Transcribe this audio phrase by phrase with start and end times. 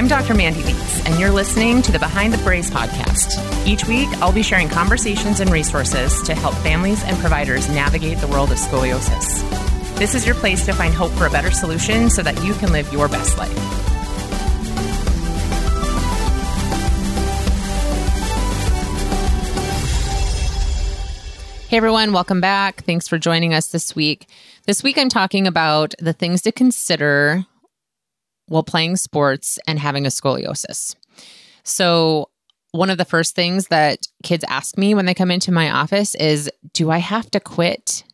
[0.00, 0.32] I'm Dr.
[0.32, 3.36] Mandy Leeds, and you're listening to the Behind the Brace podcast.
[3.66, 8.26] Each week, I'll be sharing conversations and resources to help families and providers navigate the
[8.26, 9.46] world of scoliosis.
[9.98, 12.72] This is your place to find hope for a better solution so that you can
[12.72, 13.54] live your best life.
[21.68, 22.84] Hey everyone, welcome back.
[22.84, 24.30] Thanks for joining us this week.
[24.64, 27.44] This week I'm talking about the things to consider
[28.50, 30.96] while playing sports and having a scoliosis.
[31.62, 32.30] So,
[32.72, 36.14] one of the first things that kids ask me when they come into my office
[36.16, 38.04] is Do I have to quit?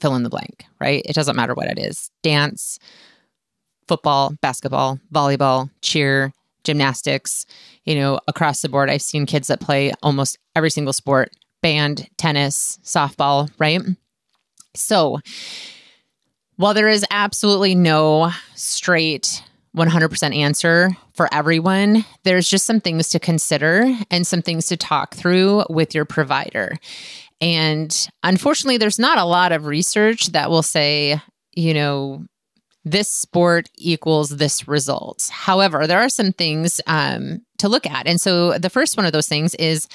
[0.00, 1.02] Fill in the blank, right?
[1.04, 2.80] It doesn't matter what it is dance,
[3.86, 6.32] football, basketball, volleyball, cheer,
[6.64, 7.46] gymnastics,
[7.84, 8.90] you know, across the board.
[8.90, 11.30] I've seen kids that play almost every single sport
[11.62, 13.80] band, tennis, softball, right?
[14.74, 15.20] So,
[16.56, 19.42] while there is absolutely no straight
[19.76, 25.14] 100% answer for everyone, there's just some things to consider and some things to talk
[25.14, 26.76] through with your provider.
[27.40, 31.20] And unfortunately, there's not a lot of research that will say,
[31.54, 32.24] you know,
[32.84, 35.28] this sport equals this result.
[35.32, 38.06] However, there are some things um, to look at.
[38.06, 39.88] And so the first one of those things is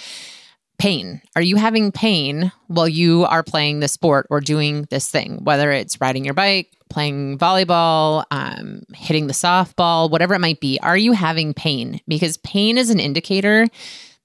[0.80, 1.22] pain.
[1.36, 5.72] Are you having pain while you are playing the sport or doing this thing, whether
[5.72, 10.80] it's riding your bike, playing volleyball, um, hitting the softball, whatever it might be?
[10.82, 12.00] Are you having pain?
[12.08, 13.68] Because pain is an indicator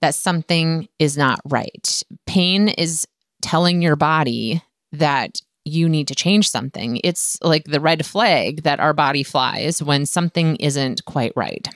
[0.01, 2.03] that something is not right.
[2.27, 3.07] Pain is
[3.43, 7.01] telling your body that you need to change something.
[7.03, 11.67] It's like the red flag that our body flies when something isn't quite right.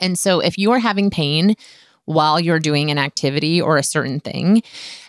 [0.00, 1.56] And so if you are having pain,
[2.04, 4.62] while you're doing an activity or a certain thing,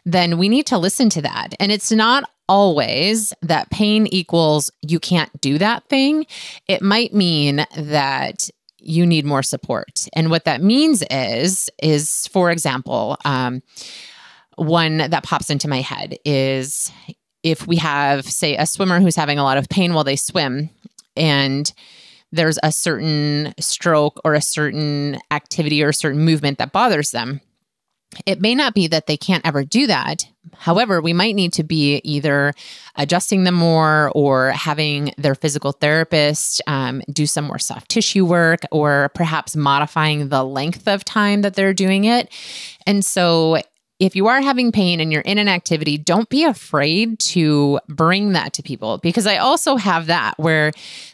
[0.05, 1.53] then we need to listen to that.
[1.59, 6.25] And it's not always that pain equals you can't do that thing.
[6.67, 10.07] It might mean that you need more support.
[10.13, 13.63] And what that means is, is for example, um,
[14.55, 16.91] one that pops into my head is
[17.43, 20.69] if we have, say, a swimmer who's having a lot of pain while they swim
[21.15, 21.73] and
[22.33, 27.39] there's a certain stroke or a certain activity or a certain movement that bothers them.
[28.25, 30.27] It may not be that they can't ever do that.
[30.55, 32.53] However, we might need to be either
[32.95, 38.61] adjusting them more or having their physical therapist um, do some more soft tissue work
[38.71, 42.31] or perhaps modifying the length of time that they're doing it.
[42.85, 43.61] And so
[43.99, 48.33] if you are having pain and you're in an activity, don't be afraid to bring
[48.33, 50.71] that to people because I also have that where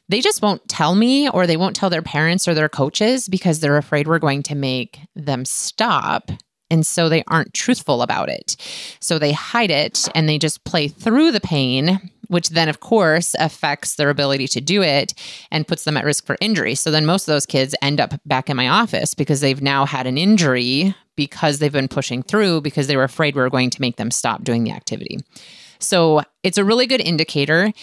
[0.07, 3.59] they just won't tell me or they won't tell their parents or their coaches because
[3.59, 6.31] they're afraid we're going to make them stop.
[6.71, 8.55] And so they aren't truthful about it.
[8.99, 13.35] So they hide it and they just play through the pain, which then, of course,
[13.39, 15.13] affects their ability to do it
[15.51, 16.75] and puts them at risk for injury.
[16.75, 19.85] So then most of those kids end up back in my office because they've now
[19.85, 23.69] had an injury because they've been pushing through because they were afraid we were going
[23.71, 25.19] to make them stop doing the activity.
[25.79, 27.73] So it's a really good indicator.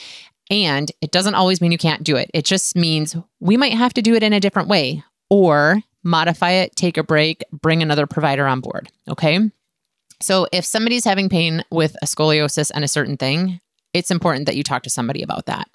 [0.49, 2.31] And it doesn't always mean you can't do it.
[2.33, 6.53] It just means we might have to do it in a different way or modify
[6.53, 8.89] it, take a break, bring another provider on board.
[9.09, 9.51] Okay.
[10.21, 13.61] So if somebody's having pain with a scoliosis and a certain thing,
[13.97, 15.69] it's important that you talk to somebody about that.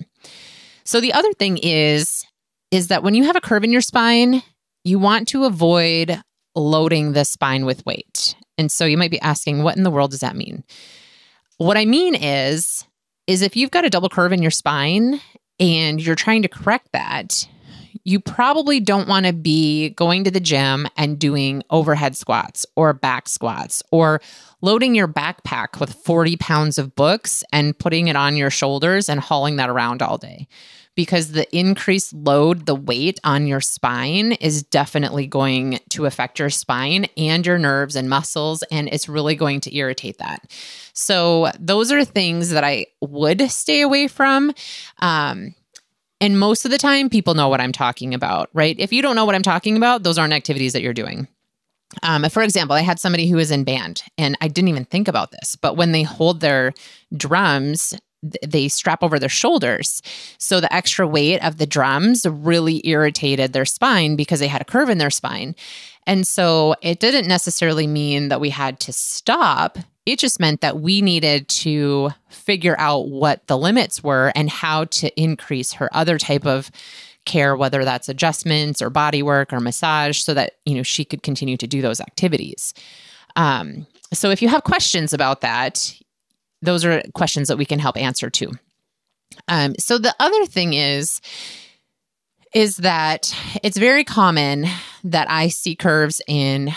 [0.84, 2.26] So the other thing is
[2.70, 4.42] is that when you have a curve in your spine,
[4.86, 6.22] you want to avoid
[6.56, 8.36] loading the spine with weight.
[8.58, 10.64] And so you might be asking, what in the world does that mean?
[11.58, 12.86] What I mean is,
[13.28, 15.20] is if you've got a double curve in your spine
[15.59, 17.46] and you're trying to correct that,
[18.03, 22.94] you probably don't want to be going to the gym and doing overhead squats or
[22.94, 24.22] back squats or
[24.62, 29.19] loading your backpack with 40 pounds of books and putting it on your shoulders and
[29.19, 30.47] hauling that around all day
[30.96, 36.50] because the increased load, the weight on your spine is definitely going to affect your
[36.50, 40.52] spine and your nerves and muscles, and it's really going to irritate that.
[40.94, 44.53] So, those are things that I would stay away from.
[45.00, 45.56] Um,
[46.22, 48.76] and most of the time, people know what I'm talking about, right?
[48.79, 51.28] If you don't know what I'm talking about, those aren't activities that you're doing.
[52.03, 55.09] Um, for example, I had somebody who was in band, and I didn't even think
[55.09, 56.73] about this, but when they hold their
[57.18, 57.94] drums
[58.47, 60.02] they strap over their shoulders.
[60.38, 64.66] So the extra weight of the drums really irritated their spine because they had a
[64.66, 65.56] curve in their spine.
[66.06, 69.79] And so it didn't necessarily mean that we had to stop.
[70.06, 74.86] It just meant that we needed to figure out what the limits were and how
[74.86, 76.72] to increase her other type of
[77.26, 81.22] care whether that's adjustments or body work or massage so that you know she could
[81.22, 82.74] continue to do those activities
[83.36, 85.94] um, so if you have questions about that
[86.62, 88.52] those are questions that we can help answer too.
[89.47, 91.22] Um, so the other thing is,
[92.54, 93.34] is that
[93.64, 94.66] it's very common
[95.04, 96.74] that I see curves in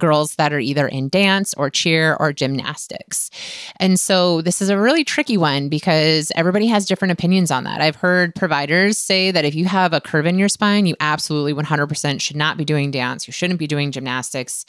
[0.00, 3.30] girls that are either in dance or cheer or gymnastics.
[3.78, 7.80] And so this is a really tricky one because everybody has different opinions on that.
[7.80, 11.54] I've heard providers say that if you have a curve in your spine, you absolutely
[11.54, 13.28] 100% should not be doing dance.
[13.28, 14.64] You shouldn't be doing gymnastics.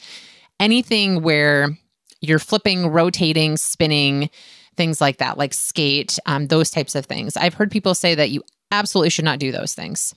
[0.60, 1.76] Anything where
[2.20, 4.30] you're flipping, rotating, spinning,
[4.76, 7.36] things like that, like skate, um, those types of things.
[7.36, 10.14] I've heard people say that you absolutely should not do those things.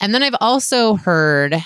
[0.00, 1.56] And then I've also heard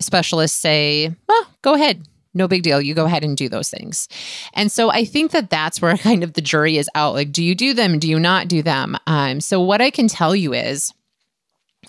[0.00, 2.80] specialists say, well, go ahead, no big deal.
[2.80, 4.08] You go ahead and do those things.
[4.54, 7.14] And so I think that that's where kind of the jury is out.
[7.14, 7.98] Like, do you do them?
[7.98, 8.96] Do you not do them?
[9.06, 10.92] Um, so what I can tell you is,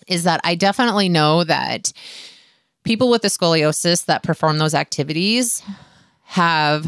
[0.07, 1.94] is that I definitely know that
[2.84, 5.63] people with the scoliosis that perform those activities
[6.24, 6.88] have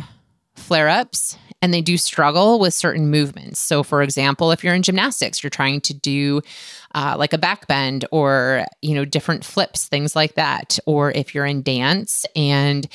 [0.55, 3.59] flare ups and they do struggle with certain movements.
[3.59, 6.41] So, for example, if you're in gymnastics, you're trying to do
[6.93, 10.77] uh, like a back bend or, you know, different flips, things like that.
[10.85, 12.87] Or if you're in dance and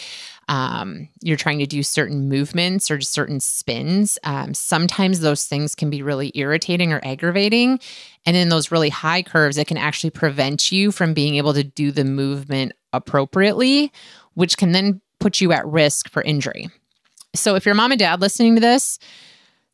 [0.49, 5.91] um, you're trying to do certain movements or certain spins, um, sometimes those things can
[5.91, 7.81] be really irritating or aggravating.
[8.27, 11.65] And in those really high curves, it can actually prevent you from being able to
[11.65, 13.93] do the movement appropriately,
[14.35, 16.69] which can then put you at risk for injury.
[17.35, 18.99] So if you're mom and dad listening to this,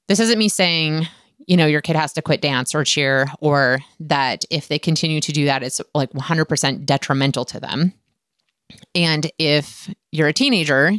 [0.09, 1.07] this isn't me saying,
[1.47, 5.21] you know, your kid has to quit dance or cheer, or that if they continue
[5.21, 7.93] to do that, it's like 100% detrimental to them.
[8.95, 10.93] And if you're a teenager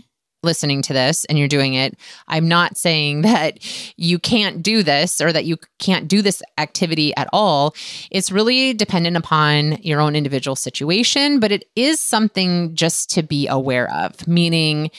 [0.43, 3.59] listening to this and you're doing it, I'm not saying that
[3.97, 7.75] you can't do this or that you can't do this activity at all.
[8.11, 13.47] It's really dependent upon your own individual situation, but it is something just to be
[13.47, 14.91] aware of, meaning,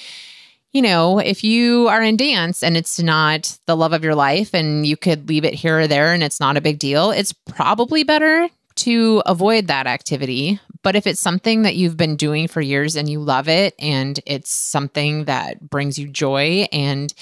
[0.73, 4.55] you know, if you are in dance and it's not the love of your life
[4.55, 7.33] and you could leave it here or there and it's not a big deal, it's
[7.33, 10.61] probably better to avoid that activity.
[10.83, 14.21] But if it's something that you've been doing for years and you love it and
[14.27, 17.13] it's something that brings you joy and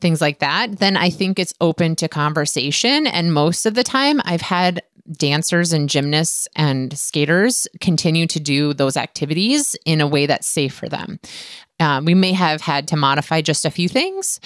[0.00, 3.06] things like that, then I think it's open to conversation.
[3.06, 4.82] And most of the time, I've had
[5.12, 10.74] dancers and gymnasts and skaters continue to do those activities in a way that's safe
[10.74, 11.18] for them.
[11.80, 14.40] Um, we may have had to modify just a few things,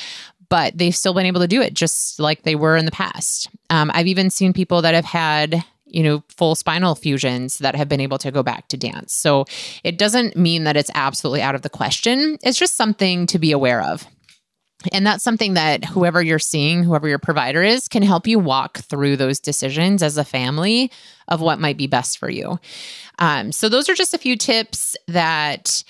[0.49, 3.49] but they've still been able to do it just like they were in the past.
[3.71, 7.89] Um, I've even seen people that have had you know, full spinal fusions that have
[7.89, 9.13] been able to go back to dance.
[9.13, 9.45] So
[9.85, 12.39] it doesn't mean that it's absolutely out of the question.
[12.43, 14.07] It's just something to be aware of.
[14.93, 18.79] And that's something that whoever you're seeing, whoever your provider is, can help you walk
[18.79, 20.91] through those decisions as a family
[21.29, 22.59] of what might be best for you.
[23.19, 25.85] Um, so, those are just a few tips that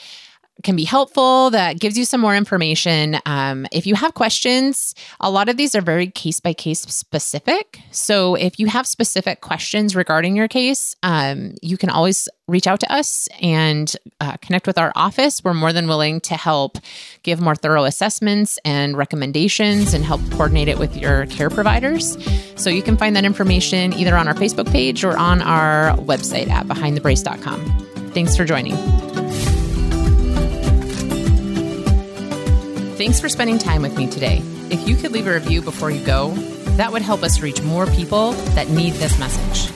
[0.62, 3.18] can be helpful, that gives you some more information.
[3.26, 7.80] Um, if you have questions, a lot of these are very case by case specific.
[7.90, 12.80] So if you have specific questions regarding your case, um, you can always reach out
[12.80, 15.42] to us and uh, connect with our office.
[15.42, 16.78] We're more than willing to help
[17.22, 22.16] give more thorough assessments and recommendations and help coordinate it with your care providers.
[22.56, 26.48] So you can find that information either on our Facebook page or on our website
[26.48, 28.10] at behindthebrace.com.
[28.12, 29.51] Thanks for joining.
[33.02, 34.40] Thanks for spending time with me today.
[34.70, 36.30] If you could leave a review before you go,
[36.76, 39.74] that would help us reach more people that need this message.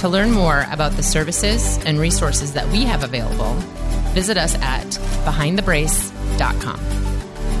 [0.00, 3.54] To learn more about the services and resources that we have available,
[4.12, 4.84] visit us at
[5.24, 6.78] behindthebrace.com.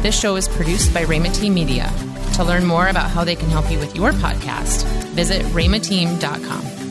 [0.02, 1.90] This show is produced by Rhema Team Media.
[2.34, 6.85] To learn more about how they can help you with your podcast, visit rhemateam.com.